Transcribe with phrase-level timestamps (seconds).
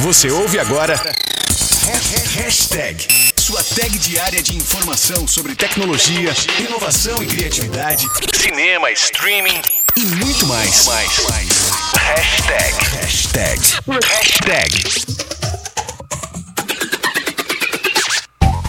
[0.00, 0.94] Você ouve agora.
[2.34, 3.06] Hashtag.
[3.36, 9.60] Sua tag diária de informação sobre tecnologia, inovação e criatividade, cinema, streaming
[9.96, 10.86] e muito mais.
[10.86, 11.48] Hashtag.
[12.96, 13.60] Hashtag.
[14.06, 15.30] Hashtag.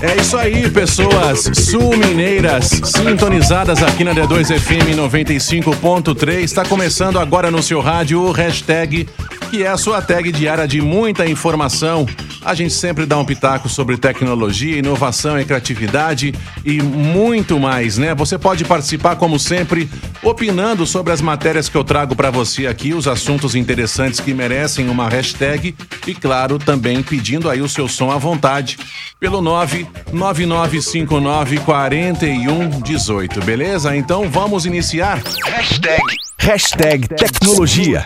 [0.01, 6.39] É isso aí, pessoas sul-mineiras sintonizadas aqui na D2 FM 95.3.
[6.39, 9.07] Está começando agora no seu rádio o hashtag,
[9.51, 12.05] que é a sua tag diária de muita informação.
[12.41, 16.33] A gente sempre dá um pitaco sobre tecnologia, inovação e criatividade
[16.63, 18.15] e muito mais, né?
[18.15, 19.89] Você pode participar, como sempre,
[20.23, 24.87] opinando sobre as matérias que eu trago para você aqui, os assuntos interessantes que merecem
[24.87, 25.75] uma hashtag
[26.07, 28.79] e, claro, também pedindo aí o seu som à vontade
[29.19, 33.93] pelo 99959 4118, beleza?
[33.97, 35.21] Então vamos iniciar.
[35.43, 36.01] Hashtag.
[36.39, 38.05] Hashtag tecnologia.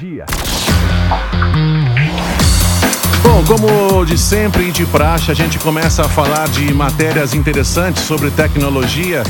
[3.26, 8.04] Bom, como de sempre e de praxe, a gente começa a falar de matérias interessantes
[8.04, 9.24] sobre tecnologia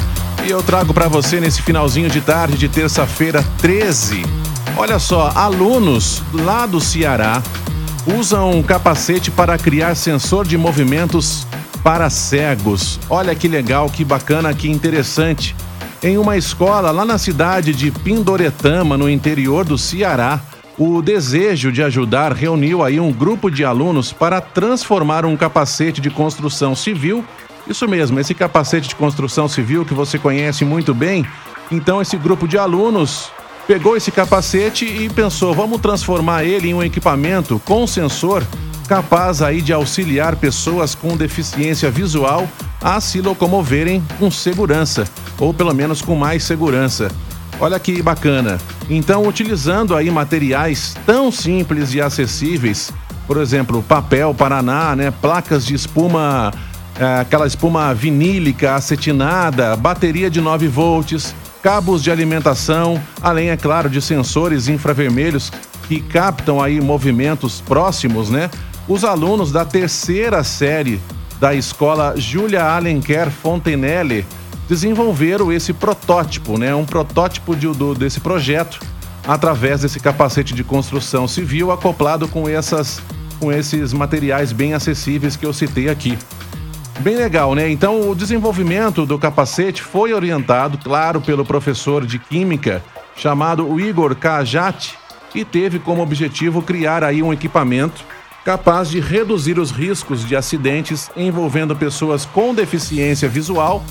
[0.45, 4.25] e eu trago para você nesse finalzinho de tarde de terça-feira 13.
[4.75, 7.41] Olha só, alunos lá do Ceará
[8.05, 11.47] usam um capacete para criar sensor de movimentos
[11.81, 12.99] para cegos.
[13.09, 15.55] Olha que legal, que bacana, que interessante.
[16.03, 20.41] Em uma escola lá na cidade de Pindoretama, no interior do Ceará,
[20.77, 26.09] o desejo de ajudar reuniu aí um grupo de alunos para transformar um capacete de
[26.09, 27.23] construção civil.
[27.67, 31.25] Isso mesmo, esse capacete de construção civil que você conhece muito bem.
[31.71, 33.31] Então, esse grupo de alunos
[33.65, 38.43] pegou esse capacete e pensou: vamos transformar ele em um equipamento com sensor
[38.85, 42.47] capaz aí de auxiliar pessoas com deficiência visual
[42.81, 45.05] a se locomoverem com segurança,
[45.39, 47.09] ou pelo menos com mais segurança.
[47.59, 48.59] Olha que bacana.
[48.89, 52.91] Então, utilizando aí materiais tão simples e acessíveis,
[53.25, 56.53] por exemplo, papel Paraná, né, placas de espuma,
[56.99, 61.33] é, aquela espuma vinílica acetinada, bateria de 9 volts,
[61.63, 65.51] cabos de alimentação, além, é claro, de sensores infravermelhos
[65.87, 68.49] que captam aí movimentos próximos, né?
[68.87, 70.99] Os alunos da terceira série
[71.39, 74.25] da escola Julia Alenquer Fontenelle
[74.67, 76.73] desenvolveram esse protótipo, né?
[76.73, 78.79] Um protótipo de, do, desse projeto
[79.27, 83.01] através desse capacete de construção civil acoplado com essas
[83.39, 86.17] com esses materiais bem acessíveis que eu citei aqui.
[86.99, 87.69] Bem legal, né?
[87.69, 92.81] Então, o desenvolvimento do capacete foi orientado, claro, pelo professor de química
[93.15, 94.97] chamado Igor Kajati
[95.33, 98.05] e teve como objetivo criar aí um equipamento
[98.45, 103.83] capaz de reduzir os riscos de acidentes envolvendo pessoas com deficiência visual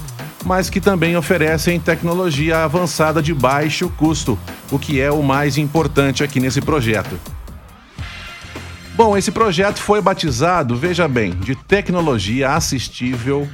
[0.44, 4.38] mas que também oferecem tecnologia avançada de baixo custo,
[4.70, 7.18] o que é o mais importante aqui nesse projeto.
[8.94, 13.48] Bom, esse projeto foi batizado, veja bem, de tecnologia assistível,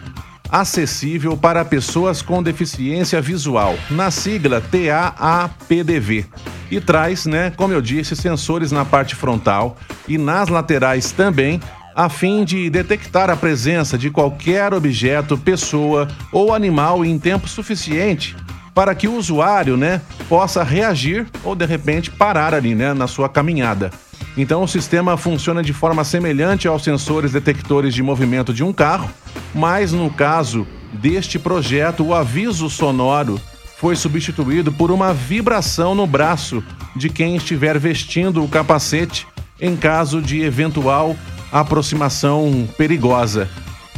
[0.51, 6.27] acessível para pessoas com deficiência visual, na sigla TAAPDV.
[6.71, 11.61] E traz, né, como eu disse, sensores na parte frontal e nas laterais também
[11.95, 18.37] a fim de detectar a presença de qualquer objeto, pessoa ou animal em tempo suficiente
[18.75, 23.29] para que o usuário, né, possa reagir ou de repente parar ali, né, na sua
[23.29, 23.91] caminhada.
[24.37, 29.11] Então o sistema funciona de forma semelhante aos sensores detectores de movimento de um carro,
[29.55, 33.41] mas no caso deste projeto, o aviso sonoro
[33.77, 36.63] foi substituído por uma vibração no braço
[36.95, 39.27] de quem estiver vestindo o capacete
[39.61, 41.17] em caso de eventual
[41.53, 43.49] aproximação perigosa.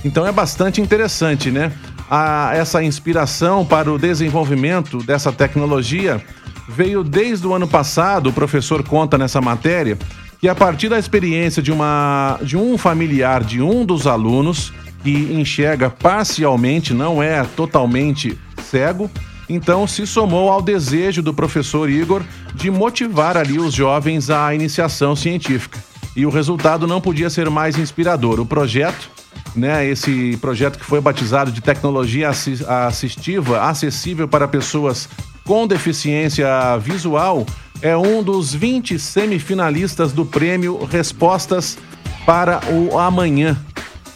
[0.04, 1.72] Então é bastante interessante, né?
[2.10, 6.22] A, essa inspiração para o desenvolvimento dessa tecnologia
[6.68, 9.98] veio desde o ano passado, o professor conta nessa matéria,
[10.40, 15.10] que a partir da experiência de, uma, de um familiar de um dos alunos, que
[15.10, 19.10] enxerga parcialmente, não é totalmente cego,
[19.48, 22.22] então se somou ao desejo do professor Igor
[22.54, 25.78] de motivar ali os jovens à iniciação científica
[26.14, 28.38] e o resultado não podia ser mais inspirador.
[28.38, 29.10] O projeto,
[29.54, 35.08] né, esse projeto que foi batizado de tecnologia assistiva acessível para pessoas
[35.44, 37.46] com deficiência visual,
[37.80, 41.76] é um dos 20 semifinalistas do prêmio Respostas
[42.24, 43.58] para o Amanhã.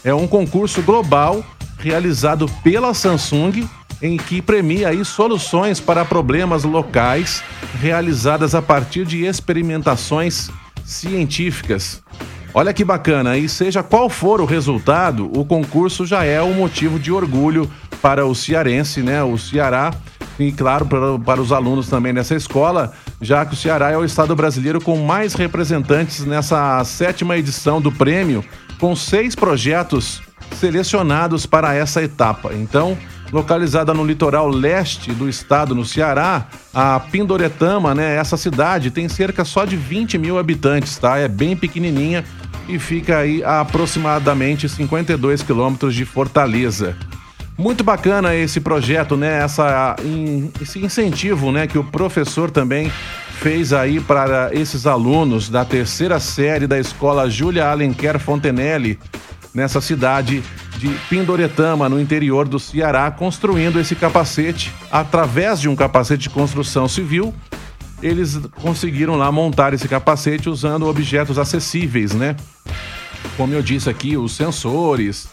[0.05, 1.45] É um concurso global
[1.79, 3.69] realizado pela Samsung
[4.01, 7.43] em que premia aí soluções para problemas locais
[7.81, 10.51] realizadas a partir de experimentações
[10.85, 12.03] científicas.
[12.55, 16.99] Olha que bacana, e seja qual for o resultado, o concurso já é um motivo
[16.99, 17.71] de orgulho
[18.01, 19.23] para o cearense, né?
[19.23, 19.93] O Ceará,
[20.39, 24.05] e claro, para, para os alunos também dessa escola, já que o Ceará é o
[24.05, 28.45] estado brasileiro com mais representantes nessa sétima edição do prêmio,
[28.79, 30.23] com seis projetos
[30.53, 32.53] selecionados para essa etapa.
[32.55, 32.97] Então,
[33.33, 38.17] localizada no litoral leste do estado, no Ceará, a Pindoretama, né?
[38.17, 41.19] Essa cidade tem cerca só de 20 mil habitantes, tá?
[41.19, 42.25] É bem pequenininha
[42.69, 46.97] e fica aí a aproximadamente 52 quilômetros de Fortaleza.
[47.59, 49.43] Muito bacana esse projeto, né?
[49.43, 49.97] Essa,
[50.61, 51.67] esse incentivo, né?
[51.67, 52.93] Que o professor também
[53.41, 58.99] fez aí para esses alunos da terceira série da escola Júlia Alenquer Fontenelle,
[59.55, 60.43] nessa cidade
[60.77, 66.87] de Pindoretama, no interior do Ceará, construindo esse capacete através de um capacete de construção
[66.87, 67.35] civil.
[68.03, 72.37] Eles conseguiram lá montar esse capacete usando objetos acessíveis, né?
[73.39, 75.29] Como eu disse aqui, os sensores,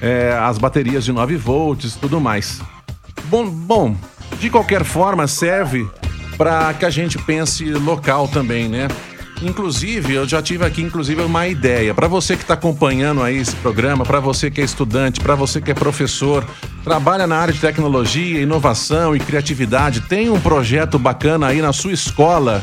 [0.00, 2.60] é, as baterias de 9 volts, tudo mais.
[3.24, 3.96] Bom, bom,
[4.38, 5.88] de qualquer forma serve
[6.36, 8.88] para que a gente pense local também, né?
[9.42, 13.54] Inclusive, eu já tive aqui inclusive uma ideia para você que está acompanhando aí esse
[13.56, 16.44] programa, para você que é estudante, para você que é professor,
[16.82, 21.92] trabalha na área de tecnologia, inovação e criatividade, tem um projeto bacana aí na sua
[21.92, 22.62] escola.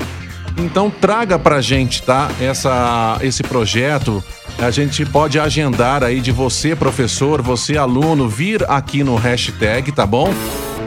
[0.58, 2.30] Então traga para gente, tá?
[2.40, 4.24] Essa, esse projeto.
[4.64, 10.06] A gente pode agendar aí de você, professor, você, aluno, vir aqui no hashtag, tá
[10.06, 10.34] bom?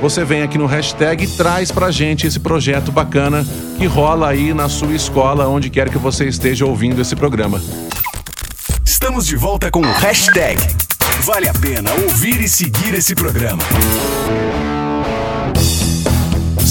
[0.00, 3.46] você vem aqui no hashtag e traz pra gente esse projeto bacana
[3.78, 7.62] que rola aí na sua escola, onde quer que você esteja ouvindo esse programa.
[8.84, 10.60] Estamos de volta com o hashtag.
[11.22, 13.62] Vale a pena ouvir e seguir esse programa.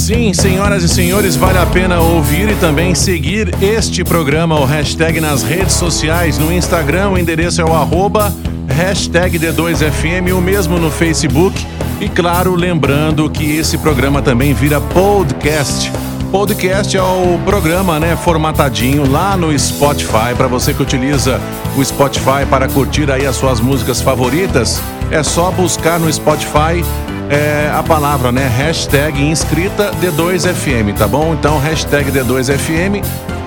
[0.05, 5.19] Sim, senhoras e senhores, vale a pena ouvir e também seguir este programa, o hashtag
[5.19, 6.37] nas redes sociais.
[6.37, 8.31] No Instagram, o endereço é o arroba
[8.67, 11.59] hashtag D2FM, o mesmo no Facebook.
[11.99, 15.91] E claro, lembrando que esse programa também vira podcast.
[16.31, 21.41] Podcast é o programa, né, formatadinho lá no Spotify para você que utiliza
[21.75, 24.79] o Spotify para curtir aí as suas músicas favoritas.
[25.09, 26.83] É só buscar no Spotify
[27.29, 31.33] é, a palavra, né, hashtag inscrita D2FM, tá bom?
[31.33, 33.03] Então hashtag D2FM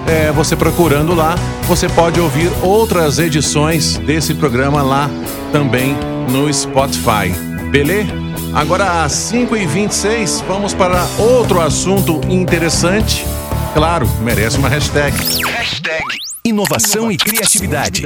[0.08, 5.10] é, você procurando lá, você pode ouvir outras edições desse programa lá
[5.52, 5.94] também
[6.30, 7.30] no Spotify.
[7.70, 8.12] Beleza?
[8.54, 13.26] Agora às 5h26, vamos para outro assunto interessante.
[13.74, 15.16] Claro, merece uma hashtag.
[15.44, 16.04] Hashtag
[16.44, 18.04] inovação, inovação e criatividade.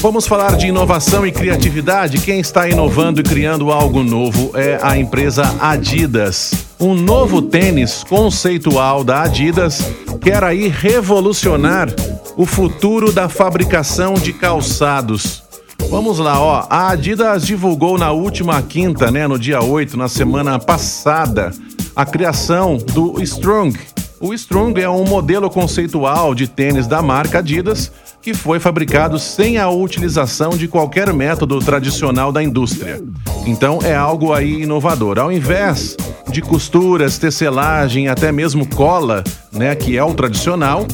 [0.00, 2.20] Vamos falar de inovação e criatividade.
[2.20, 6.52] Quem está inovando e criando algo novo é a empresa Adidas.
[6.78, 9.82] Um novo tênis conceitual da Adidas
[10.20, 11.88] quer aí revolucionar
[12.36, 15.42] o futuro da fabricação de calçados.
[15.90, 16.64] Vamos lá, ó.
[16.70, 21.50] A Adidas divulgou na última quinta, né, no dia 8, na semana passada,
[21.96, 23.76] a criação do Strong.
[24.20, 27.90] O Strong é um modelo conceitual de tênis da marca Adidas
[28.20, 33.02] que foi fabricado sem a utilização de qualquer método tradicional da indústria.
[33.46, 35.18] Então é algo aí inovador.
[35.18, 35.96] Ao invés
[36.30, 40.86] de costuras, tecelagem, até mesmo cola, né, que é o tradicional,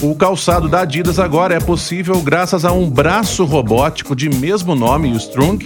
[0.00, 5.12] o calçado da Adidas agora é possível graças a um braço robótico de mesmo nome,
[5.12, 5.58] o Strung,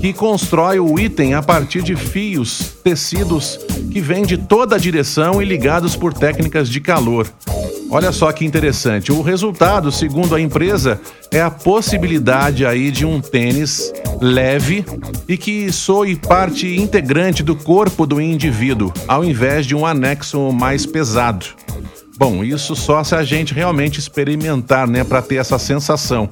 [0.00, 3.58] que constrói o item a partir de fios, tecidos
[3.92, 7.28] que vêm de toda a direção e ligados por técnicas de calor.
[7.94, 9.12] Olha só que interessante.
[9.12, 10.98] O resultado, segundo a empresa,
[11.30, 14.82] é a possibilidade aí de um tênis leve
[15.28, 20.86] e que soe parte integrante do corpo do indivíduo, ao invés de um anexo mais
[20.86, 21.44] pesado.
[22.16, 26.30] Bom, isso só se a gente realmente experimentar, né, para ter essa sensação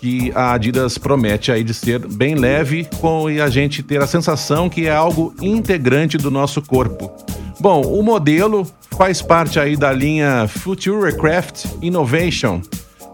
[0.00, 4.06] que a Adidas promete aí de ser bem leve com e a gente ter a
[4.06, 7.12] sensação que é algo integrante do nosso corpo.
[7.60, 8.64] Bom, o modelo
[8.96, 12.60] faz parte aí da linha Futurecraft Innovation,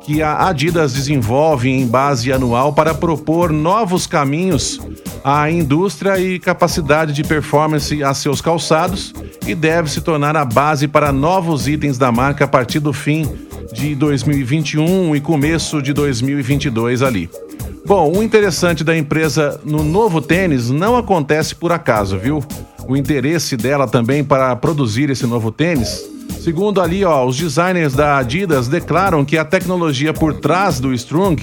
[0.02, 4.78] que a Adidas desenvolve em base anual para propor novos caminhos
[5.24, 9.14] à indústria e capacidade de performance a seus calçados
[9.46, 13.26] e deve se tornar a base para novos itens da marca a partir do fim
[13.72, 17.30] de 2021 e começo de 2022 ali.
[17.86, 22.44] Bom, o interessante da empresa no novo tênis não acontece por acaso, viu?
[22.88, 26.14] O interesse dela também para produzir esse novo tênis
[26.44, 31.36] Segundo ali, ó, os designers da Adidas declaram que a tecnologia por trás do Strung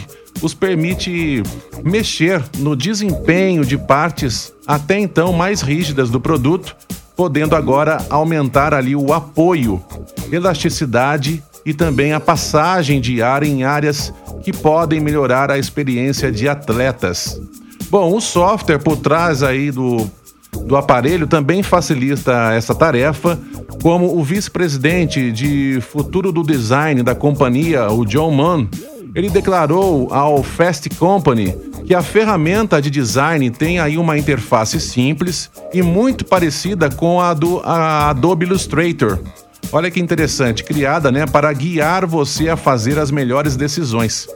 [0.43, 1.41] os permite
[1.83, 6.75] mexer no desempenho de partes até então mais rígidas do produto,
[7.15, 9.83] podendo agora aumentar ali o apoio,
[10.31, 16.47] elasticidade e também a passagem de ar em áreas que podem melhorar a experiência de
[16.47, 17.41] atletas.
[17.89, 20.07] Bom, o software por trás aí do
[20.65, 23.39] do aparelho também facilita essa tarefa,
[23.81, 28.69] como o vice-presidente de futuro do design da companhia, o John Mann,
[29.13, 31.55] ele declarou ao Fast Company
[31.85, 37.33] que a ferramenta de design tem aí uma interface simples e muito parecida com a
[37.33, 39.19] do a Adobe Illustrator.
[39.71, 44.27] Olha que interessante, criada né, para guiar você a fazer as melhores decisões.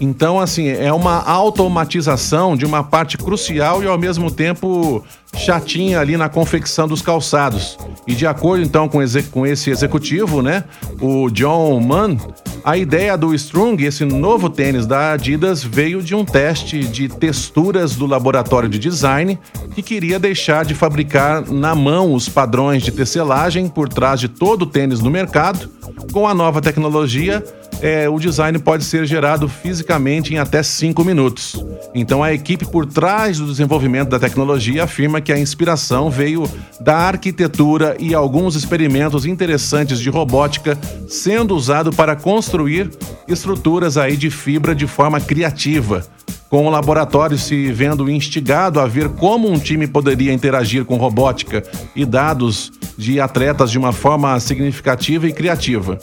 [0.00, 5.04] Então, assim, é uma automatização de uma parte crucial e ao mesmo tempo
[5.36, 7.78] chatinha ali na confecção dos calçados.
[8.06, 9.02] E de acordo então com,
[9.46, 10.64] esse executivo, né,
[11.00, 12.16] o John Mann,
[12.64, 17.94] a ideia do Strung, esse novo tênis da Adidas, veio de um teste de texturas
[17.94, 19.38] do laboratório de design
[19.74, 24.62] que queria deixar de fabricar na mão os padrões de tecelagem por trás de todo
[24.62, 25.68] o tênis no mercado.
[26.12, 27.44] Com a nova tecnologia,
[27.80, 31.64] é, o design pode ser gerado fisicamente em até 5 minutos.
[31.94, 36.44] Então, a equipe por trás do desenvolvimento da tecnologia afirma que a inspiração veio
[36.80, 42.90] da arquitetura e alguns experimentos interessantes de robótica sendo usado para construir
[43.26, 46.04] estruturas aí de fibra de forma criativa
[46.50, 51.62] com o laboratório se vendo instigado a ver como um time poderia interagir com robótica
[51.94, 55.96] e dados de atletas de uma forma significativa e criativa.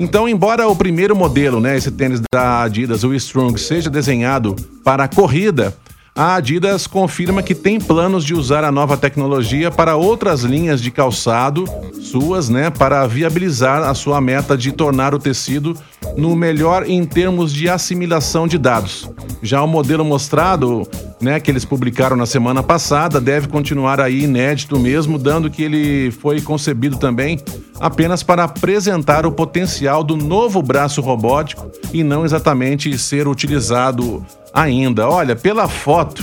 [0.00, 5.04] Então, embora o primeiro modelo, né, esse tênis da Adidas, o Strong, seja desenhado para
[5.04, 5.76] a corrida,
[6.16, 10.90] a Adidas confirma que tem planos de usar a nova tecnologia para outras linhas de
[10.90, 11.66] calçado
[12.00, 15.76] suas, né, para viabilizar a sua meta de tornar o tecido
[16.16, 19.10] no melhor em termos de assimilação de dados.
[19.42, 20.86] Já o modelo mostrado,
[21.20, 26.10] né, que eles publicaram na semana passada, deve continuar aí inédito mesmo, dando que ele
[26.10, 27.38] foi concebido também
[27.78, 35.08] apenas para apresentar o potencial do novo braço robótico e não exatamente ser utilizado ainda.
[35.08, 36.22] Olha, pela foto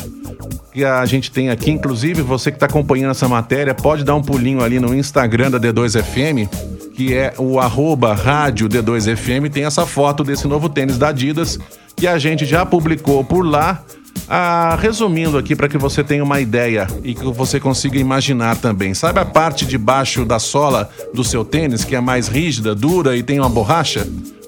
[0.72, 4.22] que a gente tem aqui, inclusive você que está acompanhando essa matéria, pode dar um
[4.22, 6.48] pulinho ali no Instagram da D2FM,
[6.98, 11.60] que é o arroba rádio D2FM, tem essa foto desse novo tênis da Adidas
[11.96, 13.84] que a gente já publicou por lá.
[14.28, 18.96] Ah, resumindo aqui para que você tenha uma ideia e que você consiga imaginar também.
[18.96, 23.16] Sabe a parte de baixo da sola do seu tênis que é mais rígida, dura
[23.16, 24.06] e tem uma borracha?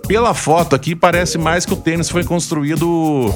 [0.08, 3.32] Pela foto aqui parece mais que o tênis foi construído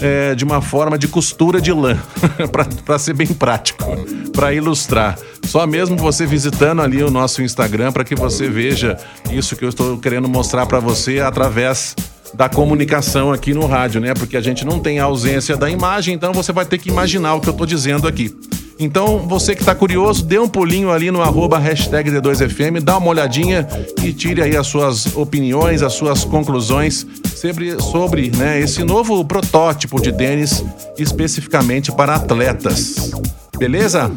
[0.00, 1.98] é, de uma forma de costura de lã,
[2.84, 3.84] para ser bem prático,
[4.32, 5.18] para ilustrar.
[5.44, 8.96] Só mesmo você visitando ali o nosso Instagram para que você veja
[9.30, 11.94] isso que eu estou querendo mostrar para você através
[12.34, 14.14] da comunicação aqui no rádio, né?
[14.14, 17.34] Porque a gente não tem a ausência da imagem, então você vai ter que imaginar
[17.34, 18.34] o que eu estou dizendo aqui.
[18.78, 23.08] Então, você que está curioso, dê um pulinho ali no arroba hashtag D2FM, dá uma
[23.08, 23.66] olhadinha
[24.02, 30.00] e tire aí as suas opiniões, as suas conclusões sobre, sobre né, esse novo protótipo
[30.00, 30.64] de tênis
[30.98, 33.12] especificamente para atletas.
[33.58, 34.10] Beleza?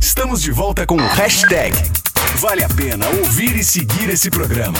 [0.00, 1.76] Estamos de volta com o hashtag.
[2.36, 4.78] Vale a pena ouvir e seguir esse programa.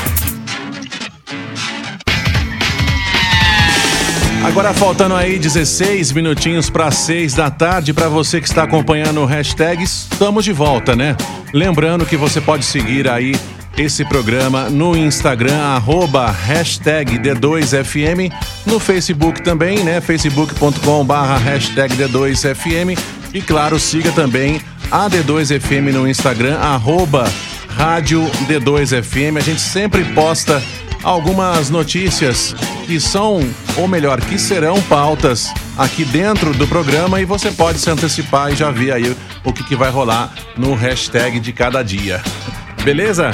[4.44, 9.24] Agora faltando aí 16 minutinhos para 6 da tarde para você que está acompanhando o
[9.24, 11.16] hashtag, estamos de volta, né?
[11.52, 13.34] Lembrando que você pode seguir aí
[13.76, 18.30] esse programa no Instagram, arroba hashtag D2FM,
[18.66, 20.00] no Facebook também, né?
[20.02, 22.98] facebook.com barra hashtag D2FM
[23.32, 24.60] e claro, siga também
[24.90, 27.24] a D2FM no Instagram, arroba
[27.76, 29.38] rádio D2FM.
[29.38, 30.62] A gente sempre posta
[31.04, 32.54] algumas notícias
[32.86, 33.40] que são,
[33.76, 38.56] ou melhor, que serão pautas aqui dentro do programa e você pode se antecipar e
[38.56, 42.22] já ver aí o que, que vai rolar no hashtag de cada dia.
[42.82, 43.30] Beleza?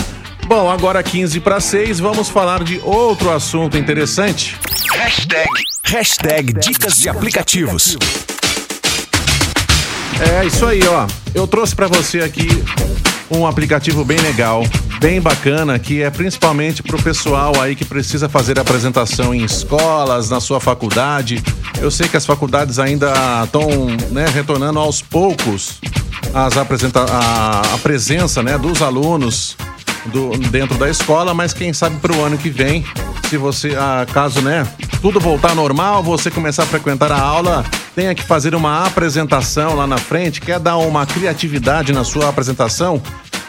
[0.47, 4.57] Bom, agora 15 para 6, vamos falar de outro assunto interessante.
[4.93, 5.49] Hashtag,
[5.85, 7.97] hashtag dicas de aplicativos.
[10.21, 11.07] É isso aí, ó.
[11.35, 12.49] Eu trouxe para você aqui
[13.31, 14.65] um aplicativo bem legal,
[15.01, 20.29] bem bacana, que é principalmente para o pessoal aí que precisa fazer apresentação em escolas,
[20.29, 21.43] na sua faculdade.
[21.81, 23.11] Eu sei que as faculdades ainda
[23.43, 23.67] estão
[24.11, 25.81] né, retornando aos poucos
[26.35, 29.57] as apresenta a, a presença né, dos alunos
[30.07, 32.85] do, dentro da escola, mas quem sabe para o ano que vem,
[33.29, 34.67] se você, ah, caso né,
[35.01, 37.65] tudo voltar normal, você começar a frequentar a aula,
[37.95, 43.03] tenha que fazer uma apresentação lá na frente, quer dar uma criatividade na sua apresentação?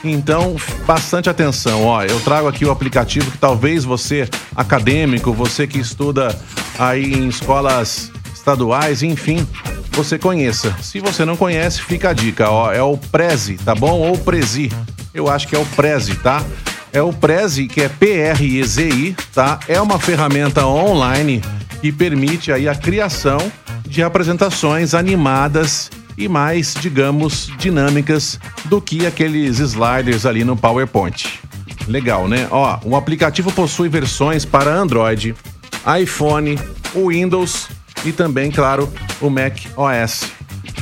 [0.04, 0.56] Então,
[0.86, 1.86] bastante atenção.
[1.86, 6.36] Ó, eu trago aqui o aplicativo que talvez você, acadêmico, você que estuda
[6.78, 9.48] aí em escolas estaduais, enfim,
[9.92, 10.76] você conheça.
[10.82, 14.00] Se você não conhece, fica a dica, ó, é o Prezi, tá bom?
[14.00, 14.72] Ou Prezi.
[15.14, 16.44] Eu acho que é o Prezi, tá?
[16.92, 19.60] É o Prezi, que é P-R-E-Z-I, tá?
[19.68, 21.42] É uma ferramenta online
[21.80, 23.40] que permite aí a criação
[23.86, 25.90] de apresentações animadas
[26.22, 31.40] e mais, digamos, dinâmicas do que aqueles sliders ali no PowerPoint.
[31.88, 32.48] Legal, né?
[32.52, 35.36] Ó, o aplicativo possui versões para Android,
[36.00, 36.60] iPhone,
[36.96, 37.70] Windows
[38.06, 38.88] e também, claro,
[39.20, 40.32] o Mac OS.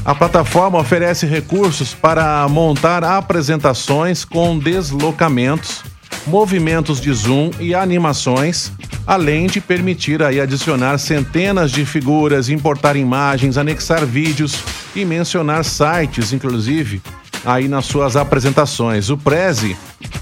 [0.03, 5.84] A plataforma oferece recursos para montar apresentações com deslocamentos,
[6.27, 8.74] movimentos de zoom e animações,
[9.10, 14.60] além de permitir aí adicionar centenas de figuras, importar imagens, anexar vídeos
[14.96, 17.01] e mencionar sites, inclusive,
[17.44, 19.10] aí nas suas apresentações.
[19.10, 19.75] O Prezi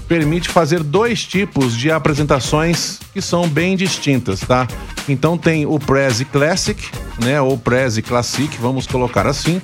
[0.08, 4.66] permite fazer dois tipos de apresentações que são bem distintas, tá?
[5.06, 6.82] Então tem o Prezi Classic,
[7.22, 9.60] né, ou Prezi Classic, vamos colocar assim,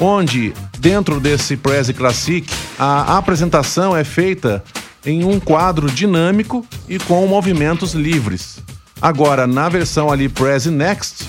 [0.00, 2.44] onde dentro desse Prezi Classic
[2.76, 4.64] a apresentação é feita
[5.08, 8.58] em um quadro dinâmico e com movimentos livres.
[9.00, 11.26] Agora, na versão ali Prezi Next,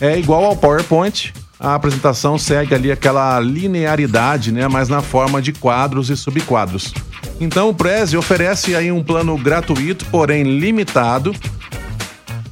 [0.00, 5.52] é igual ao PowerPoint, a apresentação segue ali aquela linearidade, né, mas na forma de
[5.52, 6.94] quadros e subquadros.
[7.40, 11.34] Então o Prezi oferece aí um plano gratuito, porém limitado,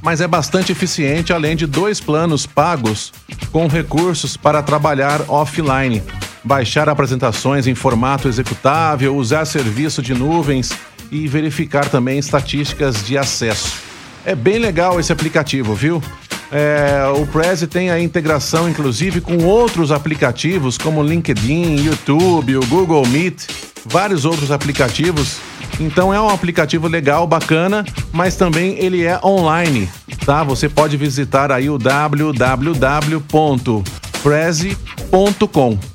[0.01, 3.13] mas é bastante eficiente, além de dois planos pagos
[3.51, 6.03] com recursos para trabalhar offline,
[6.45, 10.71] baixar apresentações em formato executável, usar serviço de nuvens
[11.11, 13.79] e verificar também estatísticas de acesso.
[14.23, 16.01] É bem legal esse aplicativo, viu?
[16.51, 23.05] É, o Prezi tem a integração, inclusive, com outros aplicativos como LinkedIn, YouTube, o Google
[23.07, 23.47] Meet,
[23.85, 25.37] vários outros aplicativos.
[25.79, 27.83] Então é um aplicativo legal, bacana,
[28.13, 29.89] mas também ele é online,
[30.25, 30.43] tá?
[30.43, 32.45] Você pode visitar aí o www.prezi.com,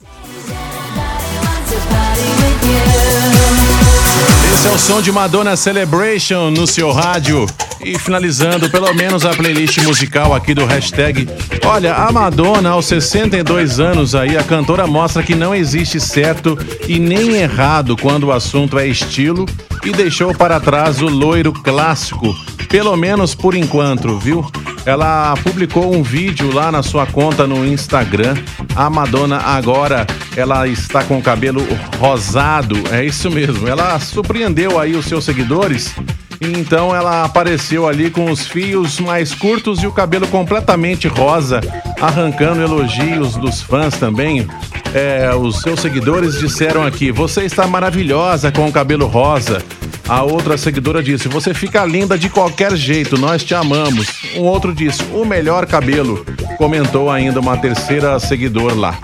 [4.65, 7.45] Esse é o som de Madonna Celebration no seu rádio.
[7.79, 11.29] E finalizando, pelo menos a playlist musical aqui do hashtag.
[11.63, 16.97] Olha, a Madonna, aos 62 anos aí, a cantora mostra que não existe certo e
[16.97, 19.45] nem errado quando o assunto é estilo
[19.83, 22.35] e deixou para trás o loiro clássico,
[22.67, 24.43] pelo menos por enquanto, viu?
[24.85, 28.35] Ela publicou um vídeo lá na sua conta no Instagram.
[28.75, 31.65] A Madonna agora ela está com o cabelo
[31.97, 33.67] rosado, é isso mesmo.
[33.67, 35.95] Ela surpreendeu aí os seus seguidores.
[36.39, 41.61] Então ela apareceu ali com os fios mais curtos e o cabelo completamente rosa,
[41.99, 44.47] arrancando elogios dos fãs também.
[44.93, 49.63] É, os seus seguidores disseram aqui: Você está maravilhosa com o cabelo rosa.
[50.07, 54.07] A outra seguidora disse: Você fica linda de qualquer jeito, nós te amamos.
[54.35, 56.25] Um outro disse: O melhor cabelo.
[56.57, 58.99] Comentou ainda uma terceira seguidora lá.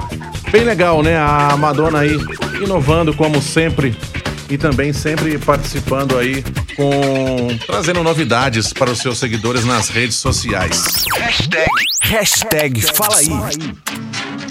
[0.52, 1.18] Bem legal, né?
[1.18, 2.18] A Madonna aí
[2.62, 3.96] inovando como sempre
[4.50, 6.44] e também sempre participando aí
[6.76, 11.06] com trazendo novidades para os seus seguidores nas redes sociais.
[11.18, 11.70] Hashtag,
[12.02, 13.30] hashtag fala aí.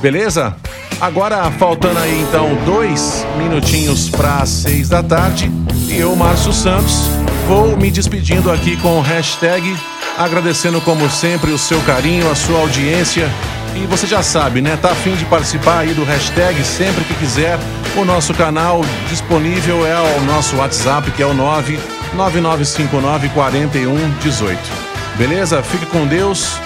[0.00, 0.56] Beleza?
[1.00, 5.50] Agora faltando aí então dois minutinhos para seis da tarde
[5.88, 7.06] e eu, Márcio Santos,
[7.46, 9.76] vou me despedindo aqui com o hashtag
[10.18, 13.30] agradecendo como sempre o seu carinho, a sua audiência
[13.76, 14.78] e você já sabe, né?
[14.80, 17.58] Tá afim de participar aí do hashtag sempre que quiser.
[17.96, 24.58] O nosso canal disponível é o nosso WhatsApp, que é o 99959 4118.
[25.16, 25.60] Beleza?
[25.62, 26.56] Fique com Deus.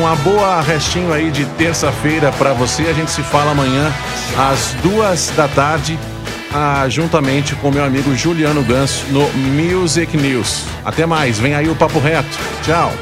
[0.00, 2.84] Uma boa restinho aí de terça-feira para você.
[2.84, 3.92] A gente se fala amanhã
[4.50, 5.98] às duas da tarde,
[6.52, 10.64] ah, juntamente com meu amigo Juliano Ganso no Music News.
[10.84, 12.28] Até mais, vem aí o papo reto.
[12.64, 12.92] Tchau.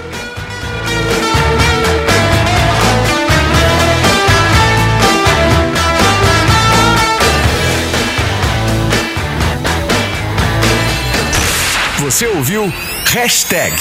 [12.00, 12.72] Você ouviu
[13.06, 13.74] Hashtag,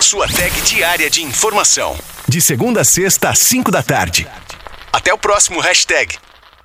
[0.00, 1.96] sua tag diária de informação.
[2.26, 4.26] De segunda a sexta às cinco da tarde.
[4.92, 6.16] Até o próximo Hashtag.